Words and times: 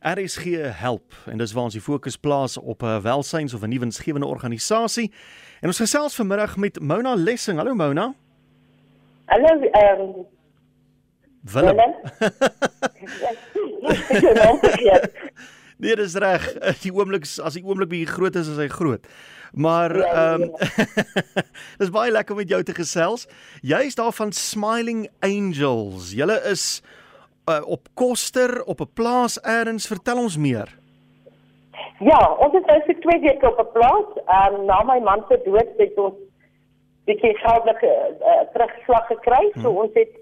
RSG 0.00 0.44
help 0.80 1.14
en 1.26 1.38
dis 1.38 1.52
waar 1.52 1.66
ons 1.68 1.76
die 1.76 1.82
fokus 1.82 2.16
plaas 2.16 2.56
op 2.56 2.82
'n 2.82 3.00
welsyns 3.02 3.54
of 3.54 3.62
'n 3.62 3.68
nuwe 3.68 3.80
winsgewende 3.80 4.26
organisasie. 4.26 5.12
En 5.60 5.66
ons 5.68 5.76
gesels 5.76 6.14
vanmiddag 6.14 6.56
met 6.56 6.80
Mona 6.80 7.14
Lessing. 7.14 7.58
Hallo 7.58 7.74
Mona. 7.74 8.14
Hallo 9.24 9.46
ehm 9.46 10.00
um, 10.00 10.26
Willem. 11.42 11.76
Willem. 11.76 11.94
nee, 15.76 15.96
dis 15.96 16.14
reg. 16.14 16.52
Die 16.82 16.92
oomblik 16.94 17.26
as 17.42 17.52
die 17.52 17.64
oomblik 17.64 17.88
bietjie 17.88 18.12
groot 18.12 18.34
is 18.36 18.48
as 18.48 18.56
hy 18.56 18.68
groot. 18.68 19.06
Maar 19.52 19.96
Ja, 19.96 20.06
ja, 20.06 20.34
ehm 20.34 20.42
um, 20.42 20.54
dis 21.80 21.90
baie 21.90 22.10
lekker 22.10 22.34
om 22.34 22.40
met 22.40 22.48
jou 22.48 22.62
te 22.62 22.74
gesels. 22.74 23.26
Jy 23.60 23.78
is 23.78 23.94
daar 23.94 24.12
van 24.12 24.32
Smiling 24.32 25.08
Angels. 25.20 26.12
Julle 26.12 26.42
is 26.50 26.82
uh, 27.50 27.66
op 27.66 27.88
Koster 27.94 28.62
op 28.64 28.80
'n 28.80 28.92
plaas 28.94 29.40
elders. 29.40 29.86
Vertel 29.86 30.18
ons 30.18 30.36
meer. 30.36 30.68
Ja, 31.98 32.20
ons 32.38 32.52
het 32.52 32.66
nou 32.66 32.80
vir 32.86 33.00
twee 33.00 33.20
weke 33.20 33.46
op 33.46 33.60
'n 33.60 33.72
plaas. 33.72 34.08
Ehm 34.26 34.54
um, 34.54 34.64
na 34.64 34.82
my 34.82 34.98
man 34.98 35.24
se 35.28 35.40
dood 35.44 35.70
het 35.76 35.98
ons 35.98 36.14
bietjie 37.04 37.36
geldelike 37.38 37.92
uh, 38.30 38.40
terugslag 38.52 39.06
gekry. 39.06 39.52
So 39.62 39.70
ons 39.70 39.92
het 39.94 40.12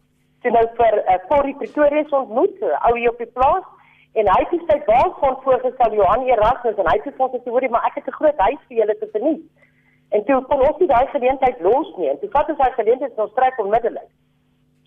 toe 0.42 0.50
nou 0.50 0.66
vir 0.78 0.94
uh, 0.98 1.18
Corrie 1.28 1.56
Pretoria 1.56 2.04
ontmoet, 2.10 2.60
'n 2.60 2.78
ou 2.86 2.98
hier 2.98 3.10
op 3.10 3.18
die 3.18 3.32
plaas. 3.38 3.66
En 4.18 4.28
hy 4.34 4.40
het 4.50 4.62
sy 4.66 4.78
baas 4.86 5.14
van 5.20 5.38
voorgestel 5.44 5.94
Johan 5.94 6.26
Erasmus 6.26 6.78
en 6.80 6.88
hy 6.90 6.96
het 6.98 7.06
gesê 7.06 7.42
sy 7.44 7.50
hoorie 7.50 7.70
maar 7.70 7.86
ek 7.86 7.94
het 7.94 8.06
'n 8.06 8.18
groot 8.20 8.38
huis 8.38 8.62
vir 8.68 8.76
julle 8.78 8.98
te 8.98 9.08
verniet. 9.12 9.42
En 10.10 10.24
toe 10.24 10.42
kon 10.48 10.60
ons 10.68 10.78
nie 10.78 10.88
daai 10.88 11.06
geleentheid 11.06 11.60
los 11.60 11.90
nie. 11.96 12.08
En 12.10 12.18
toe 12.18 12.30
vat 12.30 12.48
ons 12.48 12.58
daai 12.58 12.72
geleentheid 12.72 13.12
en 13.12 13.22
ons 13.22 13.34
trek 13.34 13.58
onmiddellik. 13.58 14.08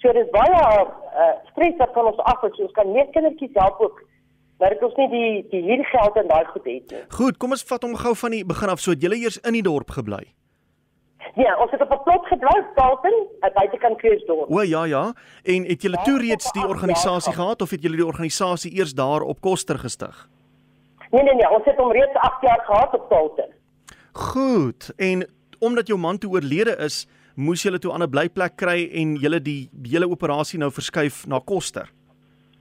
So 0.02 0.14
dis 0.18 0.30
baie 0.34 0.62
uh, 0.62 1.34
stres 1.52 1.78
wat 1.78 1.94
van 1.94 2.10
ons 2.12 2.22
af 2.32 2.44
is. 2.48 2.56
So 2.58 2.66
ons 2.66 2.78
kan 2.78 2.92
meer 2.92 3.10
kindertjies 3.14 3.54
help 3.54 3.82
ook. 3.86 4.02
Maar 4.62 4.76
dit 4.76 4.84
ons 4.86 4.98
nie 4.98 5.10
die 5.10 5.32
die 5.54 5.64
huurgeld 5.70 6.18
en 6.22 6.28
daai 6.30 6.46
goed 6.46 6.66
het 6.70 6.94
nie. 6.94 7.02
Goed, 7.18 7.38
kom 7.42 7.54
ons 7.58 7.66
vat 7.70 7.86
hom 7.86 7.96
gou 7.98 8.14
van 8.24 8.36
die 8.38 8.44
begin 8.46 8.74
af. 8.74 8.82
So 8.82 8.94
het 8.96 9.02
julle 9.02 9.18
eers 9.22 9.40
in 9.42 9.58
die 9.58 9.66
dorp 9.66 9.94
gebly. 9.98 10.24
Ja, 11.40 11.54
ons 11.64 11.72
het 11.72 11.82
op 11.82 11.92
'n 11.92 12.04
plot 12.04 12.26
gebly, 12.28 12.58
Dalton, 12.76 13.16
aan 13.40 13.52
buitekant 13.54 13.98
Kruisdorp. 13.98 14.52
O 14.52 14.62
ja 14.62 14.84
ja. 14.86 15.14
En 15.44 15.66
het 15.66 15.82
julle 15.82 15.98
Ja, 15.98 16.04
toe 16.04 16.20
reeds 16.20 16.52
die 16.52 16.68
organisasie 16.68 17.34
jaar 17.34 17.42
gehad 17.42 17.62
of 17.62 17.70
het 17.70 17.82
julle 17.82 17.96
die 17.96 18.06
organisasie 18.06 18.72
eers 18.78 18.94
daar 18.94 19.22
op 19.22 19.42
Koster 19.42 19.80
gestig? 19.80 20.30
Nee 21.12 21.24
nee 21.24 21.36
nee, 21.36 21.50
ons 21.50 21.66
het 21.66 21.78
hom 21.78 21.92
reeds 21.92 22.14
8 22.14 22.42
jaar 22.42 22.62
gehad 22.66 22.94
op 22.94 23.10
Dalton. 23.10 23.52
Goed. 24.12 24.94
En 24.98 25.28
omdat 25.60 25.88
jou 25.88 26.00
man 26.00 26.18
toe 26.18 26.32
oorlede 26.32 26.76
is, 26.76 27.08
moes 27.36 27.64
julle 27.64 27.80
toe 27.80 27.94
aan 27.94 28.04
'n 28.04 28.10
blyplek 28.10 28.56
kry 28.56 28.90
en 28.94 29.16
julle 29.16 29.40
die 29.42 29.70
hele 29.84 30.10
operasie 30.10 30.60
nou 30.60 30.72
verskuif 30.72 31.28
na 31.28 31.40
Koster. 31.40 31.90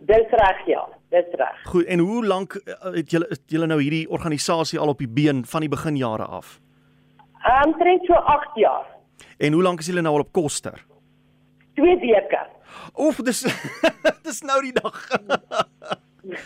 Dis 0.00 0.30
reg 0.30 0.66
ja, 0.66 0.88
dis 1.10 1.34
reg. 1.36 1.56
Goed. 1.64 1.84
En 1.84 1.98
hoe 1.98 2.26
lank 2.26 2.54
eh, 2.54 2.92
het 2.94 3.10
julle 3.10 3.26
het 3.28 3.42
julle 3.46 3.66
nou 3.66 3.80
hierdie 3.80 4.08
organisasie 4.08 4.78
al 4.78 4.88
op 4.88 4.98
die 4.98 5.08
been 5.08 5.44
van 5.44 5.60
die 5.60 5.68
beginjare 5.68 6.24
af? 6.24 6.60
Omtrent 7.64 8.04
so 8.06 8.12
8 8.14 8.56
jaar. 8.56 8.86
En 9.38 9.52
hoe 9.52 9.62
lank 9.62 9.80
is 9.80 9.86
julle 9.86 10.00
nou 10.00 10.14
al 10.14 10.20
op 10.20 10.32
Koster? 10.32 10.86
2 11.74 11.98
weke. 12.00 12.46
Oef, 12.96 13.16
dis 13.16 13.40
dis 14.26 14.40
nou 14.42 14.60
die 14.62 14.72
dag. 14.72 15.08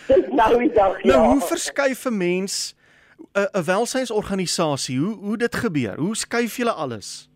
Dis 0.07 0.27
nou 0.31 0.59
die 0.59 0.71
dag 0.71 1.01
ja. 1.03 1.17
Nou 1.17 1.33
hoe 1.33 1.41
verskuif 1.41 2.05
'n 2.05 2.17
mens 2.17 2.75
'n 3.33 3.47
'n 3.59 3.63
welsynsorganisasie? 3.63 4.99
Hoe 4.99 5.15
hoe 5.15 5.37
dit 5.37 5.55
gebeur? 5.55 5.99
Hoe 5.99 6.15
skuif 6.15 6.57
julle 6.57 6.71
alles? 6.71 7.29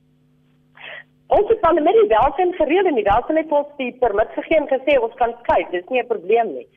Ons 1.29 1.49
het 1.51 1.59
van 1.61 1.77
die 1.77 2.07
welsyn 2.09 2.53
gereël 2.57 2.87
en 2.89 2.95
die 2.97 3.05
welsyn 3.05 3.37
het 3.37 3.51
ons 3.53 3.73
die 3.77 3.91
permit 4.01 4.31
gegee 4.33 4.57
en 4.57 4.69
gesê 4.71 4.97
ons 4.97 5.13
kan 5.21 5.35
kyk, 5.45 5.71
dis 5.71 5.89
nie 5.89 6.01
'n 6.01 6.07
probleem 6.07 6.53
nie. 6.53 6.67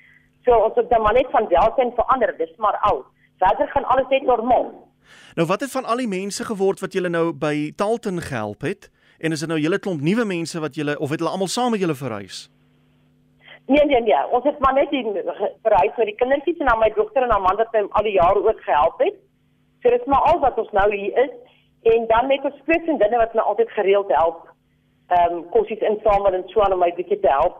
So 0.45 0.53
ons 0.53 0.77
het 0.77 0.91
dan 0.91 1.03
maar 1.03 1.15
net 1.15 1.31
van 1.31 1.49
welsyn 1.49 1.93
verander, 1.97 2.35
dis 2.37 2.57
maar 2.57 2.77
al. 2.83 3.05
Verder 3.39 3.69
gaan 3.69 3.85
alles 3.85 4.09
net 4.09 4.23
normaal. 4.23 4.73
Nou 5.37 5.47
wat 5.47 5.61
het 5.61 5.71
van 5.71 5.85
al 5.85 5.97
die 5.97 6.09
mense 6.09 6.45
geword 6.45 6.81
wat 6.81 6.93
julle 6.93 7.09
nou 7.09 7.33
by 7.33 7.73
Talton 7.77 8.21
gehelp 8.21 8.61
het? 8.61 8.91
En 9.19 9.33
is 9.33 9.41
dit 9.41 9.49
nou 9.49 9.61
julle 9.61 9.79
klomp 9.79 10.01
nuwe 10.01 10.25
mense 10.25 10.61
wat 10.61 10.75
julle 10.75 10.99
of 10.99 11.11
het 11.11 11.21
hulle 11.21 11.33
almal 11.33 11.49
saam 11.49 11.71
met 11.71 11.81
julle 11.81 11.95
verhuis? 11.95 12.51
Nee 13.67 13.85
nee 13.85 14.01
nee, 14.01 14.23
ons 14.31 14.45
het 14.45 14.59
maar 14.59 14.75
net 14.75 14.91
die 14.91 15.05
verhuis 15.63 15.97
met 15.97 16.07
die 16.07 16.19
kindertjies 16.19 16.59
en 16.59 16.67
dan 16.67 16.79
my 16.79 16.93
dogter 16.97 17.23
en 17.23 17.43
man 17.43 17.57
wat 17.57 17.73
my 17.73 17.87
al 17.91 18.03
die 18.03 18.19
jare 18.19 18.43
ook 18.43 18.61
gehelp 18.61 18.99
het. 18.99 19.15
So 19.83 19.91
dis 19.91 20.05
maar 20.07 20.21
al 20.21 20.41
wat 20.41 20.59
ons 20.59 20.71
nou 20.71 20.89
hier 20.95 21.19
is 21.25 21.31
en 21.83 22.07
dan 22.07 22.27
met 22.27 22.45
ons 22.45 22.61
twee 22.65 22.97
dinge 22.99 23.17
wat 23.17 23.35
my 23.35 23.41
altyd 23.41 23.71
gereeld 23.71 24.09
help. 24.09 24.49
Ehm 25.09 25.33
um, 25.35 25.49
kossies 25.51 25.81
insamel 25.81 26.33
en 26.35 26.43
so 26.47 26.61
aan 26.61 26.73
om 26.73 26.79
my 26.79 26.93
bietjie 26.97 27.21
te 27.21 27.29
help. 27.29 27.57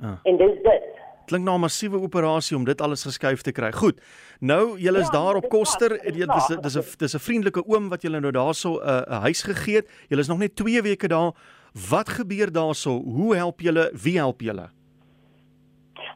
Ah. 0.00 0.18
En 0.22 0.36
dis 0.36 0.62
dit. 0.62 0.84
Klink 1.26 1.44
na 1.44 1.54
'n 1.54 1.60
massiewe 1.60 2.00
operasie 2.00 2.56
om 2.56 2.64
dit 2.64 2.80
alles 2.80 3.02
geskuif 3.04 3.40
te 3.42 3.52
kry. 3.52 3.72
Goed. 3.72 4.00
Nou 4.40 4.78
julle 4.78 4.98
is 4.98 5.10
Ja, 5.12 5.12
daar 5.12 5.34
op 5.36 5.48
Koster. 5.48 5.88
dit 5.88 6.16
is 6.36 6.46
dis 6.62 6.76
'n 6.76 6.96
dis 6.98 7.14
'n 7.14 7.18
vriendelike 7.18 7.66
oom 7.66 7.88
wat 7.88 8.02
julle 8.02 8.20
nou 8.20 8.32
daarso 8.32 8.68
'n 8.74 8.88
uh, 8.88 9.02
'n 9.08 9.20
huis 9.20 9.42
gegee 9.42 9.76
het. 9.76 9.88
Julle 10.08 10.20
is 10.20 10.28
nog 10.28 10.38
net 10.38 10.56
2 10.56 10.82
weke 10.82 11.08
daar. 11.08 11.32
Wat 11.90 12.08
gebeur 12.08 12.52
daarso? 12.52 12.90
Hoe 12.90 13.36
help 13.36 13.60
julle? 13.60 13.90
Wie 14.02 14.16
help 14.16 14.40
julle? 14.40 14.68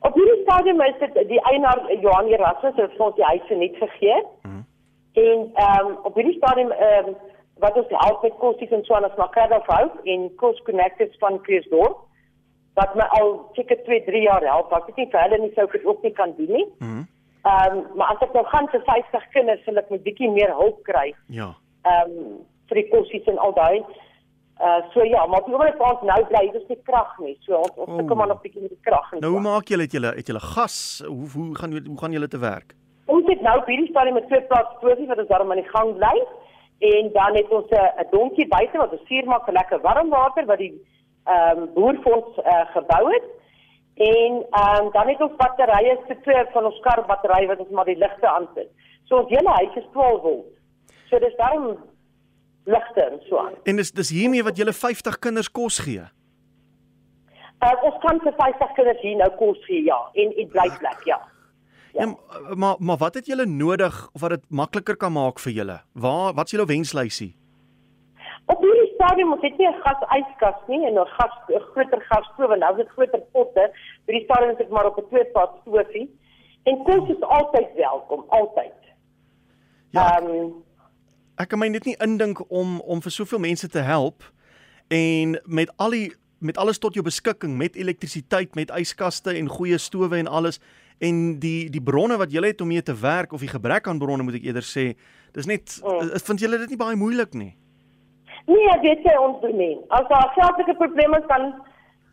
Op 0.01 0.15
hierdie 0.15 0.43
stadium 0.43 0.81
is 0.81 0.95
dit 0.99 1.29
die 1.29 1.41
eienaar 1.51 1.81
Johan 2.01 2.27
Erasmus 2.27 2.75
het 2.77 2.91
vir 2.97 3.07
ons 3.07 3.15
die 3.17 3.25
huis 3.25 3.43
verniet 3.47 3.77
gegee. 3.77 4.23
Mhm. 4.43 4.63
En 5.13 5.51
ehm 5.55 5.87
um, 5.87 5.97
op 6.09 6.15
hierdie 6.15 6.37
stadium 6.37 6.71
ehm 6.71 7.09
um, 7.09 7.17
wat 7.63 7.77
ons 7.77 7.87
help 7.89 8.23
met 8.23 8.37
kossies 8.41 8.71
en 8.71 8.85
so 8.85 8.95
aan 8.95 9.05
as 9.05 9.17
Makarda 9.17 9.61
vrou 9.67 9.91
en 10.05 10.31
Kos 10.37 10.63
Connectors 10.67 11.17
van 11.21 11.41
Kruisdorp 11.43 11.99
wat 12.75 12.95
my 12.97 13.05
al 13.21 13.51
seker 13.53 13.77
2, 13.85 14.05
3 14.05 14.23
jaar 14.23 14.43
help. 14.49 14.73
Ek 14.73 14.87
weet 14.87 14.97
nie 14.97 15.11
vir 15.13 15.21
hulle 15.23 15.39
nie 15.43 15.53
sou 15.55 15.65
ek 15.69 15.73
dit 15.77 15.85
ook 15.85 16.03
nie 16.03 16.13
kan 16.13 16.33
doen 16.39 16.53
nie. 16.57 16.67
Mhm. 16.79 17.03
Ehm 17.45 17.77
um, 17.77 17.85
maar 17.97 18.15
as 18.15 18.23
ek 18.29 18.33
nou 18.35 18.45
gaan 18.47 18.69
vir 18.73 18.83
50 18.89 19.29
kinders, 19.35 19.65
sal 19.65 19.77
ek 19.77 19.91
'n 19.91 20.03
bietjie 20.03 20.31
meer 20.31 20.55
hulp 20.57 20.83
kry. 20.89 21.15
Ja. 21.29 21.51
Ehm 21.85 22.11
um, 22.11 22.41
vir 22.69 22.77
die 22.83 22.89
kossies 22.89 23.27
en 23.27 23.39
al 23.39 23.53
daai. 23.53 23.85
Uh 24.63 24.81
so 24.95 25.03
ja, 25.05 25.27
maar 25.27 25.43
die 25.45 25.53
oomblik 25.55 25.81
ons 25.81 26.03
nou 26.03 26.25
bly, 26.31 26.51
dis 26.53 26.69
nie 26.69 26.79
krag 26.85 27.19
nie. 27.19 27.37
So 27.41 27.57
ons 27.57 27.71
ons 27.77 27.89
Oh. 27.91 27.97
sukkel 27.99 28.17
maar 28.17 28.27
nog 28.29 28.41
bietjie 28.43 28.63
met 28.63 28.71
die 28.71 28.81
krag 28.83 29.13
en 29.13 29.21
Nou 29.21 29.31
so. 29.33 29.37
hoe 29.39 29.41
maak 29.51 29.69
julle 29.69 29.83
het 29.83 29.93
julle 29.93 30.13
het 30.17 30.27
julle 30.27 30.41
gas? 30.41 31.03
Hoe 31.07 31.29
hoe 31.35 31.55
gaan 31.57 31.73
hoe 31.87 31.99
gaan 31.99 32.13
julle 32.13 32.29
te 32.29 32.39
werk? 32.39 32.75
Het 33.33 33.41
nou 33.41 33.59
op 33.59 33.69
hierdie 33.71 33.89
stadium 33.89 34.19
met 34.19 34.27
twee 34.29 34.43
plaatsposies 34.51 35.09
wat 35.09 35.21
ons 35.23 35.29
daarom 35.29 35.53
aan 35.53 35.63
die 35.63 35.73
gang 35.75 35.95
bly 35.97 36.17
en 36.93 37.13
dan 37.13 37.37
het 37.39 37.53
ons 37.59 37.71
'n 37.71 38.09
donkie 38.11 38.49
buite 38.49 38.79
wat 38.79 38.93
ons 38.93 39.07
vuur 39.09 39.25
maak 39.25 39.45
vir 39.45 39.55
lekker 39.55 39.81
warm 39.81 40.09
water 40.09 40.45
wat 40.51 40.59
die 40.59 40.75
ehm 41.25 41.59
um, 41.59 41.73
boer 41.75 41.97
vir 42.03 42.13
ons 42.19 42.39
uh, 42.39 42.67
gebou 42.77 43.05
het. 43.15 43.27
En 43.95 44.33
ehm 44.51 44.85
um, 44.85 44.91
dan 44.93 45.09
het 45.09 45.21
ons 45.21 45.37
batterye 45.37 45.99
se 46.09 46.17
twee 46.21 46.45
van 46.53 46.65
ons 46.65 46.81
kar 46.81 47.05
batterye 47.07 47.47
wat 47.47 47.59
ons 47.59 47.71
maar 47.71 47.85
die 47.85 47.97
ligte 48.05 48.29
aansit. 48.29 48.71
So 49.05 49.17
ons 49.17 49.31
hele 49.31 49.49
huis 49.49 49.75
is 49.75 49.89
12 49.93 50.21
volt. 50.23 50.47
So 51.09 51.19
dis 51.19 51.37
daarom 51.37 51.77
ligte 52.65 53.03
en 53.03 53.21
so 53.29 53.39
aan. 53.39 53.55
En 53.63 53.77
dis 53.77 53.93
dis 53.93 54.11
hiermee 54.11 54.43
wat 54.43 54.57
julle 54.57 54.73
50 54.73 55.19
kinders 55.19 55.51
kos 55.51 55.79
gee. 55.79 56.05
Uh, 57.63 57.77
ons 57.83 57.99
kan 58.05 58.21
vir 58.21 58.35
50 58.37 58.73
kinders 58.75 59.01
hier 59.01 59.17
nou 59.17 59.31
kos 59.31 59.65
gee 59.65 59.83
ja 59.83 60.01
en 60.13 60.37
en 60.37 60.49
blyplek 60.49 61.05
ja. 61.05 61.21
Ja. 61.93 62.07
ja 62.07 62.55
maar 62.55 62.77
maar 62.79 62.97
wat 62.97 63.15
het 63.15 63.27
julle 63.27 63.47
nodig 63.47 64.09
of 64.13 64.21
wat 64.21 64.31
dit 64.31 64.45
makliker 64.51 64.97
kan 64.97 65.13
maak 65.13 65.39
vir 65.39 65.53
julle? 65.53 65.81
Waar 65.93 66.35
wat 66.35 66.45
is 66.45 66.51
julle 66.57 66.67
wenslysie? 66.67 67.35
Op 68.47 68.59
hierdie 68.61 68.93
stadium 68.95 69.33
ons 69.33 69.43
het 69.43 69.59
nie 69.59 69.69
'n 69.69 69.81
gasyskas 69.85 70.61
nie 70.69 70.87
en 70.87 70.99
'n 70.99 71.07
gas 71.07 71.35
'n 71.49 71.61
groter 71.73 72.01
gasstoof 72.01 72.51
en 72.51 72.59
nou 72.59 72.71
is 72.73 72.85
dit 72.85 72.89
groter 72.89 73.23
potte. 73.33 73.71
By 74.07 74.13
die 74.13 74.25
stadium 74.25 74.51
is 74.51 74.61
ek 74.61 74.71
maar 74.71 74.87
op 74.87 74.99
'n 74.99 75.09
twee 75.09 75.25
pot 75.25 75.51
stoofie. 75.61 76.09
En 76.65 76.83
kos 76.85 77.09
is 77.09 77.21
altyd 77.21 77.69
welkom, 77.75 78.25
altyd. 78.29 78.79
Ja, 79.91 80.19
Ehm 80.19 80.31
um, 80.31 80.65
ek 81.37 81.49
kan 81.49 81.59
my 81.59 81.69
net 81.69 81.85
nie 81.85 81.97
indink 81.99 82.51
om 82.51 82.81
om 82.81 83.03
vir 83.03 83.11
soveel 83.11 83.39
mense 83.39 83.69
te 83.69 83.79
help 83.79 84.23
en 84.89 85.41
met 85.45 85.73
al 85.77 85.91
die 85.91 86.13
met 86.43 86.59
alles 86.59 86.79
tot 86.79 86.95
jou 86.95 87.05
beskikking 87.05 87.57
met 87.57 87.77
elektrisiteit, 87.77 88.55
met 88.55 88.71
yskaste 88.71 89.31
en 89.39 89.49
goeie 89.49 89.79
stowe 89.79 90.17
en 90.19 90.27
alles 90.29 90.61
en 91.01 91.39
die 91.41 91.71
die 91.71 91.83
bronne 91.83 92.17
wat 92.19 92.31
jy 92.33 92.43
het 92.47 92.61
om 92.61 92.69
mee 92.69 92.83
te 92.83 92.95
werk 92.95 93.33
of 93.33 93.41
die 93.41 93.49
gebrek 93.51 93.87
aan 93.89 93.99
bronne 93.99 94.23
moet 94.23 94.35
ek 94.39 94.45
eerder 94.45 94.63
sê, 94.63 94.95
dis 95.35 95.47
net 95.47 95.81
Mm. 95.83 95.99
mm. 96.13 96.19
vind 96.27 96.41
julle 96.41 96.59
dit 96.59 96.69
nie 96.71 96.77
baie 96.79 96.97
moeilik 96.97 97.35
nie? 97.35 97.57
nee, 98.47 98.73
weet 98.83 99.03
jy 99.07 99.17
ons 99.19 99.41
doen 99.41 99.57
nie. 99.57 99.77
As 99.89 100.07
daar 100.09 100.33
geldelike 100.35 100.75
probleme 100.77 101.19
is 101.19 101.27
dan 101.29 101.55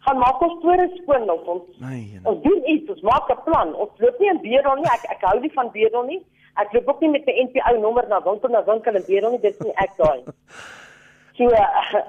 gaan 0.05 0.17
maak 0.17 0.41
ons 0.41 0.59
store 0.61 0.85
skoon 1.01 1.29
of 1.29 1.47
ons 1.47 1.63
Nee. 1.79 1.89
nee. 2.13 2.19
ons 2.23 2.43
doen 2.43 2.61
iets, 2.69 2.89
ons 2.89 3.01
maak 3.01 3.29
'n 3.29 3.41
plan. 3.45 3.73
Ons 3.75 3.89
loop 3.99 4.19
nie 4.19 4.29
in 4.29 4.41
bedel 4.41 4.75
nie. 4.75 4.85
Ek 4.93 5.03
ek 5.15 5.21
hou 5.21 5.39
nie 5.41 5.51
van 5.53 5.71
bedel 5.71 6.03
nie. 6.03 6.21
Ek 6.55 6.73
loop 6.73 6.87
ook 6.87 7.01
nie 7.01 7.09
met 7.09 7.25
my 7.25 7.33
NPO 7.45 7.79
nommer 7.81 8.05
na 8.09 8.21
winkel 8.21 8.49
na 8.49 8.63
winkel 8.63 8.95
en 8.95 9.03
bedel 9.07 9.31
nie. 9.31 9.39
Dit 9.41 9.53
is 9.59 9.65
nie 9.65 9.73
ek 9.75 9.97
daai. 9.97 10.21
So 11.39 11.45
uh, 11.45 12.01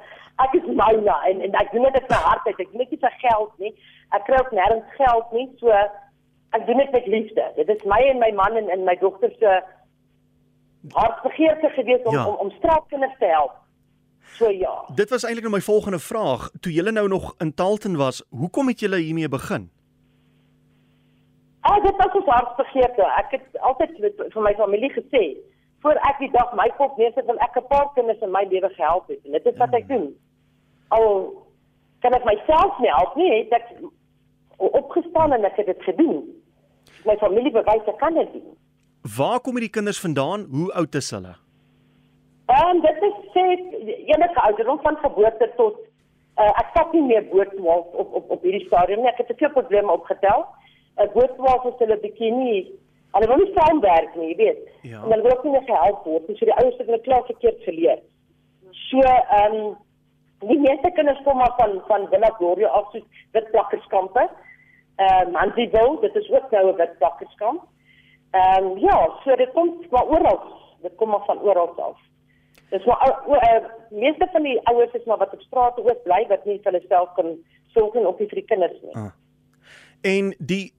ek 0.44 0.54
is 0.60 0.66
myne 0.66 1.14
en 1.30 1.40
en 1.46 1.54
ek 1.60 1.72
doen 1.72 1.82
dit 1.82 1.92
met 1.92 2.08
my 2.10 2.16
hart 2.16 2.46
uit. 2.46 2.58
Ek 2.60 2.70
doen 2.72 2.78
dit 2.84 2.90
nie 2.90 2.98
vir 3.00 3.14
geld 3.24 3.58
nie. 3.58 3.74
Ek 4.12 4.24
kry 4.24 4.38
ook 4.40 4.50
nêrens 4.52 4.94
geld 4.96 5.32
nie. 5.32 5.48
So 5.60 5.68
ek 6.52 6.66
doen 6.66 6.78
dit 6.78 6.92
met 6.92 7.06
liefde. 7.06 7.52
Dit 7.56 7.68
is 7.68 7.84
my 7.84 8.00
en 8.10 8.18
my 8.18 8.30
man 8.32 8.56
en, 8.56 8.68
en 8.70 8.84
my 8.84 8.96
dogter 9.00 9.30
se 9.38 9.62
hartbegeerte 10.92 11.68
gewees 11.68 12.02
om 12.04 12.14
Ja. 12.14 12.26
om 12.26 12.34
om 12.34 12.50
straatkinders 12.50 13.18
te 13.18 13.24
help. 13.26 13.52
So 14.38 14.48
ja. 14.50 14.84
Dit 14.94 15.10
was 15.10 15.24
eintlik 15.24 15.44
nou 15.44 15.54
my 15.54 15.60
volgende 15.60 15.98
vraag. 15.98 16.50
Toe 16.60 16.72
julle 16.72 16.90
nou 16.92 17.08
nog 17.08 17.34
in 17.38 17.54
Talton 17.54 17.96
was, 17.96 18.22
hoekom 18.30 18.68
het 18.68 18.80
julle 18.80 18.96
hiermee 18.96 19.28
begin? 19.28 19.70
Ah, 21.60 21.82
dit 21.84 21.96
was 21.96 22.14
ons 22.14 22.24
hartsbegeerte. 22.30 23.04
Ek 23.20 23.30
het 23.36 23.58
altyd 23.60 23.90
vir 24.32 24.42
my 24.42 24.54
familie 24.56 24.90
gesê, 24.94 25.36
voor 25.84 25.98
ek 26.08 26.18
die 26.22 26.30
dag 26.32 26.54
my 26.56 26.68
kop 26.78 26.96
neersit, 26.96 27.26
wil 27.28 27.36
ek 27.44 27.56
'n 27.56 27.66
paar 27.68 27.90
kinders 27.94 28.20
in 28.22 28.30
my 28.32 28.44
lewe 28.50 28.68
gehelp 28.68 29.08
het. 29.08 29.20
En 29.24 29.32
dit 29.32 29.46
is 29.46 29.56
wat 29.58 29.74
ek 29.74 29.88
Mm. 29.88 29.88
doen. 29.96 30.16
Al 30.96 31.06
kan 32.04 32.16
ek 32.16 32.24
myself 32.28 32.78
nie 32.80 32.92
help 32.94 33.16
nie, 33.20 33.30
het 33.34 33.52
ek 33.60 33.66
opgestaan 34.80 35.32
en 35.36 35.44
ek 35.48 35.60
het 35.60 35.70
dit 35.72 35.84
gedoen. 35.88 36.24
My 37.08 37.16
familie 37.20 37.52
bewys 37.54 37.86
ek 37.88 38.00
kan 38.00 38.16
dit 38.18 38.32
doen. 38.36 38.56
Waar 39.16 39.40
kom 39.40 39.56
hierdie 39.56 39.72
kinders 39.72 40.00
vandaan? 40.00 40.48
Hoe 40.52 40.68
oud 40.80 40.98
is 41.00 41.10
hulle? 41.16 41.36
En 42.52 42.80
dit 42.84 43.04
is 43.08 43.16
sê 43.34 43.44
enige 44.10 44.40
ouderdom 44.42 44.80
van 44.82 44.98
geboorte 45.04 45.48
tot 45.56 45.78
uh, 46.40 46.50
ek 46.50 46.72
vat 46.74 46.92
nie 46.96 47.06
meer 47.06 47.24
bootwaals 47.30 47.94
op 48.02 48.14
op 48.20 48.34
op 48.36 48.44
hierdie 48.46 48.66
stadium 48.66 49.04
nie. 49.04 49.12
Ek 49.12 49.22
het 49.22 49.30
te 49.30 49.38
veel 49.38 49.54
probleme 49.56 49.92
opgetel. 49.92 50.44
'n 50.98 51.06
uh, 51.06 51.12
Bootwaals 51.14 51.68
is 51.72 51.78
hulle 51.84 51.98
bietjie 52.04 52.32
nie 52.34 52.56
hulle 53.14 53.28
wil 53.30 53.42
nie 53.42 53.52
saamwerk 53.56 54.16
nie, 54.16 54.28
jy 54.32 54.36
weet. 54.38 54.66
Ja. 54.86 55.02
En 55.02 55.10
hulle 55.12 55.22
wil 55.22 55.36
ook 55.36 55.44
nie 55.44 55.54
meer 55.56 55.66
gehelp 55.68 56.04
word 56.06 56.28
nie. 56.28 56.36
So 56.38 56.48
die 56.50 56.56
ouers 56.58 56.76
het 56.78 56.86
hulle 56.90 57.06
klaar 57.06 57.24
verkeerd 57.30 57.62
geleer. 57.68 58.02
So 58.88 59.06
ehm 59.06 59.56
um, 59.60 59.70
die 60.48 60.58
meeste 60.58 60.90
kinders 60.96 61.20
kom 61.24 61.36
maar 61.36 61.54
van 61.56 61.82
van 61.86 62.08
Gloria 62.38 62.68
af 62.68 62.90
soos 62.92 63.24
wit 63.32 63.50
plakkerskampe. 63.50 64.28
Ehm 64.96 65.28
um, 65.28 65.36
Antiwil, 65.36 66.00
dit 66.00 66.14
is 66.14 66.30
ook 66.30 66.50
nou 66.50 66.72
'n 66.72 66.76
wit 66.76 66.98
plakkerskamp. 66.98 67.64
Ehm 68.30 68.64
um, 68.64 68.78
ja, 68.78 69.10
so 69.24 69.36
dit 69.36 69.52
kom 69.52 69.86
maar 69.90 70.06
oral. 70.06 70.40
Dit 70.82 70.94
kom 70.96 71.08
maar 71.08 71.24
van 71.24 71.40
oral 71.40 71.74
af. 71.80 71.98
Dis 72.70 72.84
maar 72.84 73.22
o, 73.26 73.34
uh, 73.34 73.64
meeste 73.90 74.28
van 74.32 74.42
die 74.42 74.60
ouers 74.62 74.92
is 74.92 75.04
maar 75.04 75.18
wat 75.18 75.32
op 75.32 75.40
straat 75.40 75.78
ook 75.78 76.02
bly 76.02 76.26
wat 76.28 76.44
nie 76.44 76.60
vir 76.62 76.72
hulle 76.72 76.84
self 76.88 77.12
kan 77.14 77.32
sorg 77.74 77.94
en 77.94 78.06
op 78.06 78.18
die 78.18 78.28
vir 78.28 78.42
die 78.42 78.50
kinders 78.52 78.82
nie. 78.82 78.94
Ah. 78.94 79.10
En 80.02 80.34
die 80.38 80.72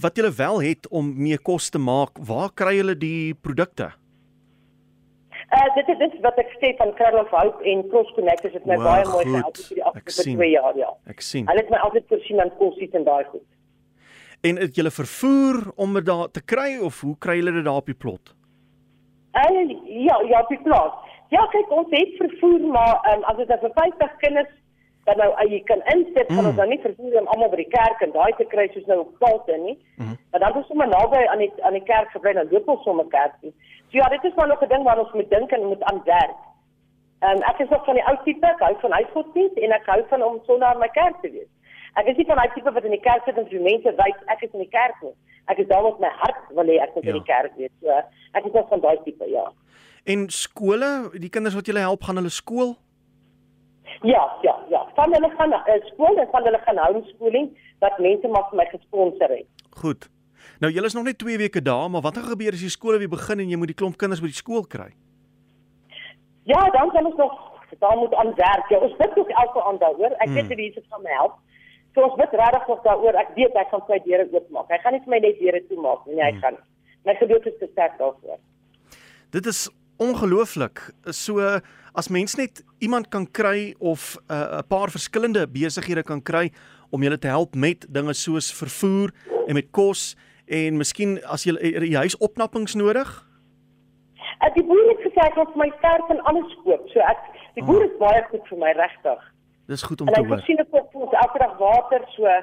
wat 0.00 0.16
julle 0.16 0.32
wel 0.36 0.62
het 0.62 0.88
om 0.88 1.12
mee 1.16 1.38
kos 1.38 1.70
te 1.70 1.78
maak, 1.78 2.18
waar 2.18 2.52
kry 2.54 2.76
julle 2.76 2.96
die 2.98 3.34
produkte? 3.34 3.92
Uh 5.52 5.74
dit 5.76 5.88
is 5.92 5.98
dit 6.00 6.14
wat 6.24 6.38
ek 6.40 6.52
sê 6.60 6.70
van 6.78 6.94
Carol 6.96 7.20
of 7.20 7.32
Hope 7.36 7.64
en 7.68 7.82
Cross 7.92 8.12
Connect 8.16 8.46
is 8.48 8.54
dit 8.56 8.68
my 8.68 8.78
Wow, 8.80 8.86
baie 8.88 9.08
mooi 9.08 9.24
gehelp 9.26 9.58
vir 9.58 9.78
die 9.78 9.84
afgelope 9.84 10.14
sien. 10.16 10.38
2 10.38 10.50
jaar 10.54 10.78
ja. 10.80 10.92
Ek 11.12 11.20
sien. 11.20 11.48
Hulle 11.50 11.64
het 11.64 11.72
my 11.74 11.80
altyd 11.88 12.06
voorsien 12.08 12.40
aan 12.40 12.52
kossies 12.60 12.96
en 12.96 13.04
daai 13.08 13.24
goed. 13.28 13.44
En 14.48 14.58
het 14.62 14.80
julle 14.80 14.90
vervoer 14.90 15.60
om 15.76 15.98
dit 15.98 16.06
daar 16.08 16.30
te 16.38 16.42
kry 16.54 16.70
of 16.88 17.02
hoe 17.04 17.12
kry 17.26 17.36
julle 17.42 17.52
dit 17.58 17.68
daar 17.68 17.82
op 17.82 17.92
die 17.92 17.98
plot? 18.06 18.32
Uh 19.36 19.50
ja, 20.08 20.16
ja, 20.30 20.40
op 20.40 20.48
die 20.54 20.62
plaas. 20.64 20.96
Ja, 21.36 21.44
kyk 21.52 21.70
ons 21.72 21.92
het 21.92 22.16
vervoer 22.20 22.64
maar 22.72 23.04
um, 23.12 23.22
as 23.28 23.36
dit 23.42 23.52
nou 23.52 23.60
vir 23.66 23.76
50 23.76 24.16
kinders 24.24 24.56
dan 25.04 25.16
nou 25.18 25.30
uh, 25.34 25.46
jy 25.50 25.60
kan 25.66 25.80
insit, 25.94 26.28
mm. 26.28 26.36
kan 26.36 26.46
ons 26.46 26.58
nou 26.60 26.68
nie 26.70 26.80
vervoer 26.82 27.18
om 27.20 27.30
almal 27.34 27.50
by 27.50 27.58
die 27.62 27.72
kerk 27.72 28.02
en 28.06 28.12
daai 28.14 28.32
te 28.38 28.46
kry 28.52 28.68
soos 28.72 28.86
nou 28.86 28.98
op 29.02 29.16
Paulse 29.18 29.56
nie. 29.64 29.76
Mhm. 29.96 30.14
Maar 30.30 30.40
dan 30.40 30.58
is 30.60 30.66
sommer 30.66 30.88
naby 30.88 31.22
aan 31.32 31.42
die 31.42 31.50
aan 31.66 31.76
die 31.78 31.88
kerk 31.88 32.10
gebly 32.14 32.32
dan 32.38 32.48
loop 32.50 32.68
ons 32.68 32.84
sommer 32.86 33.08
kerk 33.10 33.34
toe. 33.40 33.52
So 33.90 33.98
ja, 33.98 34.08
dit 34.14 34.24
is 34.24 34.34
maar 34.34 34.48
nog 34.48 34.62
'n 34.62 34.68
ding 34.68 34.84
waar 34.84 34.98
ons 34.98 35.12
moet 35.12 35.30
dink 35.30 35.50
en 35.50 35.66
moet 35.66 35.82
aan 35.82 36.00
werk. 36.04 36.38
Ehm 37.22 37.36
um, 37.36 37.42
ek 37.50 37.58
is 37.58 37.68
nog 37.68 37.84
van 37.84 37.94
die 37.94 38.06
ou 38.10 38.16
tipe, 38.24 38.46
ek 38.46 38.62
hou 38.66 38.74
van 38.80 38.92
huisgodsdienst 38.98 39.56
en 39.56 39.72
ek 39.72 39.86
hou 39.86 40.00
van 40.08 40.22
om 40.22 40.40
sonder 40.46 40.78
my 40.78 40.88
kerk 40.88 41.20
te 41.22 41.30
wees. 41.30 41.50
Ek 41.94 42.06
is 42.06 42.16
nie 42.16 42.26
van 42.26 42.36
daai 42.36 42.50
tipe 42.54 42.72
wat 42.72 42.84
in 42.84 42.96
die 42.96 43.04
kerk 43.08 43.24
sit 43.24 43.36
en 43.38 43.48
vir 43.50 43.60
mense 43.60 43.90
wys 43.98 44.22
ek 44.26 44.42
is 44.46 44.52
in 44.52 44.64
die 44.64 44.72
kerk 44.72 45.02
nie. 45.02 45.14
Ek 45.46 45.58
is 45.58 45.66
daar 45.66 45.82
met 45.82 45.98
my 46.00 46.10
hart 46.22 46.42
wil 46.56 46.64
hê 46.64 46.78
ek 46.82 46.94
moet 46.94 47.04
Ja. 47.04 47.10
in 47.10 47.18
die 47.20 47.28
kerk 47.32 47.52
wees. 47.56 47.74
So 47.80 47.88
ek 48.32 48.44
is 48.44 48.52
nog 48.52 48.68
van 48.68 48.80
daai 48.80 48.98
tipe, 49.04 49.28
ja. 49.30 49.50
En 50.04 50.28
skole, 50.30 51.10
die 51.18 51.28
kinders 51.30 51.54
wat 51.54 51.66
julle 51.66 51.78
help, 51.78 52.02
gaan 52.02 52.16
hulle 52.16 52.30
skool? 52.30 52.74
Ja, 54.02 54.22
ja, 54.42 54.56
ja. 54.68 54.71
Van 54.94 55.12
hulle 55.14 55.30
gaan 55.36 55.52
uh, 55.52 55.76
skool 55.92 56.18
en 56.18 56.28
van 56.30 56.44
hulle 56.44 56.58
gaan 56.66 56.78
homeschooling 56.78 57.50
wat 57.80 57.98
mense 57.98 58.28
maar 58.28 58.48
vir 58.50 58.56
my 58.60 58.66
gesponsor 58.72 59.28
het. 59.28 59.46
Goed. 59.82 60.08
Nou 60.60 60.72
julle 60.72 60.86
is 60.86 60.94
nog 60.94 61.04
net 61.04 61.18
2 61.18 61.38
weke 61.38 61.62
daar, 61.62 61.90
maar 61.90 62.00
wat 62.02 62.16
gaan 62.18 62.28
gebeur 62.34 62.52
as 62.52 62.60
die 62.60 62.68
skole 62.70 62.98
weer 62.98 63.08
begin 63.08 63.40
en 63.40 63.48
jy 63.48 63.56
moet 63.56 63.72
die 63.72 63.78
klomp 63.78 63.96
kinders 63.96 64.20
by 64.20 64.26
die 64.30 64.34
skool 64.42 64.66
kry? 64.66 64.90
Ja, 66.44 66.60
dan 66.74 66.90
kan 66.90 67.06
ons 67.06 67.16
nog 67.16 67.32
daar 67.78 67.96
moet 67.96 68.14
aan 68.14 68.34
werk. 68.36 68.68
Ja, 68.68 68.78
ons 68.78 68.96
bid 68.96 69.16
ook 69.18 69.28
elke 69.28 69.62
aand 69.64 69.80
daaroor. 69.80 70.12
Ek 70.18 70.28
Hmm. 70.28 70.34
weet 70.34 70.48
die 70.48 70.56
Jesus 70.66 70.84
gaan 70.90 71.02
my 71.02 71.10
help. 71.10 71.34
So 71.94 72.02
ons 72.02 72.14
bid 72.20 72.30
regtig 72.32 72.66
nog 72.68 72.82
daaroor. 72.82 73.14
Ek 73.14 73.28
weet 73.34 73.52
hy 73.56 73.64
gaan 73.70 73.82
sy 73.86 73.98
deure 74.04 74.28
oopmaak. 74.32 74.68
Hy 74.68 74.78
gaan 74.82 74.92
nie 74.92 75.00
vir 75.00 75.10
my 75.10 75.18
net 75.18 75.38
deure 75.38 75.62
toemaak 75.68 76.06
nie, 76.06 76.20
hy 76.22 76.30
Hmm. 76.30 76.40
gaan. 76.40 76.56
My 77.04 77.14
geloof 77.14 77.44
is 77.46 77.58
te 77.58 77.68
sterk 77.72 77.98
daarvoor. 77.98 78.38
Dit 79.30 79.46
is 79.46 79.70
ongelooflik. 80.02 80.82
So 81.14 81.60
as 81.94 82.08
mens 82.08 82.34
net 82.36 82.64
iemand 82.78 83.08
kan 83.08 83.26
kry 83.30 83.74
of 83.78 84.16
'n 84.28 84.32
uh, 84.32 84.58
paar 84.68 84.90
verskillende 84.90 85.46
besighede 85.48 86.02
kan 86.02 86.22
kry 86.22 86.50
om 86.90 87.02
julle 87.02 87.18
te 87.18 87.26
help 87.26 87.54
met 87.54 87.86
dinge 87.88 88.12
soos 88.12 88.52
vervoer 88.52 89.10
en 89.46 89.54
met 89.54 89.70
kos 89.70 90.16
en 90.46 90.76
miskien 90.76 91.20
as 91.24 91.44
jy 91.44 91.54
die 91.80 91.96
huis 91.96 92.16
opknappings 92.16 92.74
nodig. 92.74 93.08
Uh, 94.42 94.54
die 94.54 94.64
boer 94.64 94.88
het 94.88 95.00
gesê 95.06 95.28
gaan 95.34 95.46
vir 95.52 95.60
my 95.64 95.70
verf 95.84 96.10
en 96.10 96.20
alles 96.30 96.56
koop. 96.64 96.88
So 96.92 97.00
ek 97.00 97.20
die 97.54 97.64
boer 97.64 97.84
is 97.84 97.96
baie 98.00 98.22
goed 98.30 98.48
vir 98.48 98.58
my 98.58 98.72
regtig. 98.76 99.20
Dis 99.66 99.82
goed 99.82 100.00
om 100.00 100.08
En 100.08 100.14
te 100.14 100.20
hy 100.20 100.26
hoor. 100.26 100.36
voorsien 100.36 100.58
ek 100.58 100.74
ook 100.76 100.92
vir 100.92 101.06
ons 101.06 101.18
elke 101.24 101.38
dag 101.38 101.58
water 101.58 102.06
so. 102.16 102.38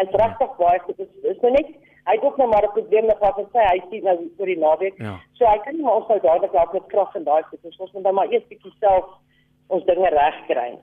Hy's 0.00 0.12
regtig 0.22 0.52
baie 0.58 0.78
goed. 0.86 0.96
Dit 0.96 1.08
is, 1.08 1.32
is 1.34 1.40
nou 1.42 1.52
net 1.52 1.70
hy 2.10 2.14
het 2.18 2.24
ook 2.26 2.36
nou 2.38 2.48
maar 2.50 2.64
'n 2.66 2.72
probleem 2.74 3.06
met 3.06 3.18
wat 3.20 3.36
hy 3.38 3.44
sê 3.54 3.60
hy 3.72 3.80
sien 3.90 4.04
nou 4.04 4.16
oor 4.38 4.46
die 4.46 4.58
naweek. 4.58 4.98
Ja. 4.98 5.20
So 5.38 5.44
hy 5.46 5.58
kan 5.64 5.74
nie 5.76 5.82
maar 5.82 5.96
ons 6.02 6.08
nou 6.08 6.20
dadelik 6.20 6.52
help 6.52 6.72
met 6.72 6.86
krag 6.88 7.14
en 7.14 7.24
daai 7.24 7.42
goed. 7.42 7.58
Ons 7.78 7.92
moet 7.92 8.02
dan 8.04 8.14
maar 8.14 8.28
eers 8.32 8.44
bietjie 8.48 8.72
self 8.80 9.04
ons 9.68 9.84
dinge 9.84 10.08
regkry. 10.10 10.78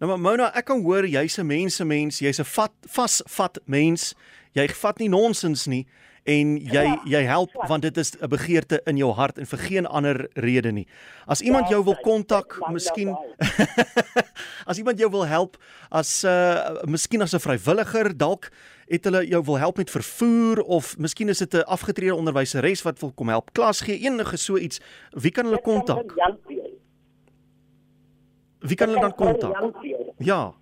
Nou 0.00 0.08
maar 0.10 0.18
Mona, 0.20 0.52
ek 0.56 0.64
kan 0.64 0.82
hoor 0.82 1.04
jy's 1.06 1.38
'n 1.38 1.46
mense 1.46 1.84
mens, 1.84 2.18
jy's 2.20 2.38
'n 2.40 2.44
vat 2.44 2.72
vasvat 2.86 3.58
mens. 3.66 4.14
Jy 4.54 4.68
vat 4.68 4.98
nie 4.98 5.08
nonsens 5.08 5.66
nie 5.66 5.86
en 6.26 6.58
jy 6.58 6.72
Ja, 6.84 7.00
jy 7.06 7.22
help 7.24 7.50
ja. 7.54 7.66
want 7.68 7.82
dit 7.82 7.96
is 7.96 8.12
'n 8.20 8.28
begeerte 8.28 8.80
in 8.86 8.96
jou 8.96 9.12
hart 9.12 9.38
en 9.38 9.46
vir 9.46 9.58
geen 9.58 9.86
ander 9.86 10.28
rede 10.34 10.72
nie. 10.72 10.86
As 11.26 11.40
iemand 11.40 11.68
Ja, 11.68 11.70
jou 11.76 11.84
wil 11.84 11.94
ek- 11.94 12.02
kontak, 12.02 12.58
ek 12.62 12.70
miskien 12.72 13.16
as 14.66 14.78
iemand 14.78 14.98
jou 14.98 15.10
wil 15.10 15.26
help 15.26 15.56
as 15.90 16.24
uh 16.24 16.82
miskien 16.84 17.22
as 17.22 17.32
'n 17.34 17.38
vrywilliger, 17.40 18.16
dalk 18.16 18.50
het 18.88 19.04
hulle 19.04 19.26
jou 19.28 19.42
wil 19.44 19.58
help 19.58 19.76
met 19.76 19.90
vervoer 19.90 20.62
of 20.62 20.98
miskien 20.98 21.28
is 21.28 21.38
dit 21.38 21.54
'n 21.54 21.64
afgetrede 21.66 22.14
onderwyseres 22.14 22.82
wat 22.82 23.00
wil 23.00 23.12
kom 23.12 23.28
help 23.28 23.52
klas 23.52 23.80
gee, 23.80 23.98
enige 23.98 24.36
so 24.36 24.56
iets. 24.56 24.80
Wie 25.10 25.30
kan 25.30 25.44
hulle 25.44 25.60
kontak? 25.60 26.14
Wie 28.58 28.76
kan 28.76 28.88
hulle 28.88 29.00
dan 29.00 29.14
kontak? 29.14 29.74
Ja. 30.18 30.54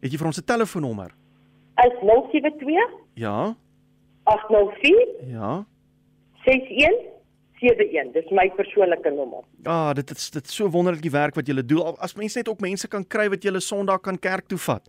Het 0.00 0.12
jy 0.12 0.18
vir 0.18 0.26
ons 0.26 0.38
'n 0.38 0.44
telefoonnommer? 0.44 1.14
Is 1.76 1.92
072 2.02 2.90
Ja. 3.14 3.56
804 4.24 5.06
Ja. 5.26 5.66
6171. 7.60 8.12
Dis 8.14 8.30
my 8.30 8.48
persoonlike 8.56 9.10
nommer. 9.14 9.44
Ah, 9.64 9.92
dit 9.94 10.10
is 10.10 10.30
dit 10.30 10.44
is 10.46 10.54
so 10.54 10.68
wonderlik 10.70 11.02
die 11.02 11.14
werk 11.14 11.34
wat 11.34 11.46
julle 11.46 11.64
doen. 11.64 11.96
As 11.98 12.14
mense 12.14 12.38
net 12.38 12.48
ook 12.48 12.60
mense 12.60 12.88
kan 12.88 13.06
kry 13.06 13.28
wat 13.28 13.42
julle 13.42 13.60
Sondag 13.60 14.00
kan 14.00 14.18
kerk 14.18 14.46
toe 14.48 14.58
vat. 14.58 14.86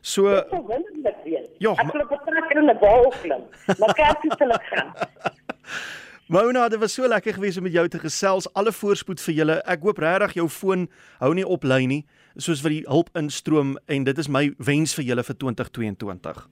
So 0.00 0.28
Dit 0.34 0.50
sou 0.50 0.62
wonderlik 0.66 1.22
wees. 1.24 1.46
Ja, 1.58 1.72
ek 1.78 1.92
wil 1.92 2.02
op 2.02 2.12
'n 2.12 2.24
trekker 2.26 2.58
in 2.62 2.70
'n 2.70 2.78
bal 2.80 3.08
klim. 3.22 3.42
Maar 3.78 3.94
kerk 3.94 4.20
toe 4.22 4.34
sal 4.38 4.50
ek 4.50 4.66
gaan. 4.72 4.92
Mona, 6.28 6.68
dit 6.68 6.78
was 6.78 6.92
so 6.92 7.08
lekker 7.08 7.32
geweest 7.34 7.56
om 7.56 7.62
met 7.62 7.72
jou 7.72 7.88
te 7.88 7.98
gesels. 7.98 8.52
Alle 8.52 8.72
voorspoed 8.72 9.20
vir 9.20 9.34
julle. 9.34 9.54
Ek 9.64 9.80
hoop 9.80 9.98
regtig 9.98 10.34
jou 10.34 10.48
foon 10.48 10.88
hou 11.20 11.30
nie 11.34 11.46
op 11.46 11.64
lyn 11.64 11.88
nie, 11.88 12.02
soos 12.36 12.60
wat 12.62 12.74
die 12.74 12.84
hulp 12.84 13.08
instroom 13.16 13.78
en 13.88 14.04
dit 14.04 14.18
is 14.18 14.28
my 14.28 14.50
wens 14.58 14.92
vir 14.94 15.04
julle 15.04 15.24
vir 15.24 15.36
2022. 15.40 16.42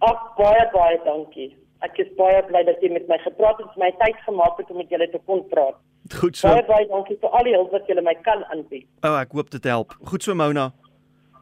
Ag 0.00 0.22
baie 0.38 0.64
baie 0.72 0.96
dankie. 1.04 1.50
Ek 1.86 1.96
is 2.02 2.08
baie 2.18 2.40
bly 2.48 2.64
dat 2.68 2.82
jy 2.84 2.90
met 2.92 3.06
my 3.08 3.16
gepraat 3.24 3.60
het, 3.62 3.76
my 3.80 3.90
tyd 4.02 4.18
gemaak 4.26 4.58
het 4.60 4.70
om 4.72 4.80
met 4.82 4.90
julle 4.92 5.08
te 5.12 5.20
kon 5.26 5.40
praat. 5.52 5.78
Goed 6.20 6.36
so. 6.36 6.48
Baie 6.48 6.64
baie 6.68 6.88
dankie 6.90 7.16
vir 7.22 7.36
al 7.38 7.46
die 7.48 7.54
hulp 7.56 7.72
wat 7.76 7.88
julle 7.88 8.04
my 8.04 8.16
kan 8.26 8.44
aanbied. 8.52 8.88
O, 9.00 9.08
oh, 9.08 9.20
ek 9.20 9.36
hoop 9.36 9.52
dit 9.54 9.68
help. 9.70 9.96
Goed 10.12 10.26
so 10.26 10.36
Mona. 10.36 10.70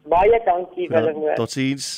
Baie 0.09 0.39
dankie 0.45 0.87
Ja, 0.87 1.01
Willem. 1.01 1.35
Totsiens. 1.39 1.89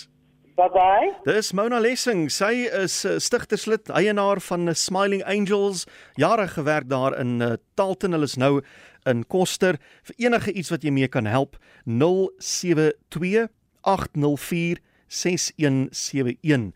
Bye 0.57 0.69
bye. 0.73 1.11
Dis 1.25 1.53
Mona 1.57 1.79
Lessing. 1.79 2.27
Sy 2.29 2.67
is 2.81 2.99
uh, 3.07 3.15
stigterslid, 3.23 3.89
eienaar 3.97 4.41
van 4.45 4.69
uh, 4.69 4.75
Smiling 4.77 5.23
Angels. 5.23 5.85
Jare 6.19 6.47
gewerk 6.51 6.89
daar 6.91 7.15
in 7.17 7.39
uh, 7.41 7.53
Talton. 7.79 8.13
Hulle 8.17 8.29
is 8.29 8.37
nou 8.37 8.59
in 9.09 9.23
Koster. 9.31 9.79
Vir 10.09 10.27
enige 10.27 10.53
iets 10.53 10.69
wat 10.73 10.85
jy 10.85 10.93
mee 10.93 11.09
kan 11.09 11.25
help, 11.29 11.57
072 11.85 13.47
804 13.81 14.83
6171. 15.07 16.69